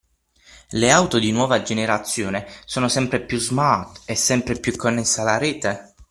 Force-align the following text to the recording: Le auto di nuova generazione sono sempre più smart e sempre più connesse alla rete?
Le 0.71 0.89
auto 0.91 1.19
di 1.19 1.31
nuova 1.31 1.61
generazione 1.61 2.47
sono 2.65 2.87
sempre 2.89 3.21
più 3.23 3.37
smart 3.37 4.01
e 4.05 4.15
sempre 4.15 4.55
più 4.59 4.75
connesse 4.75 5.21
alla 5.21 5.37
rete? 5.37 5.93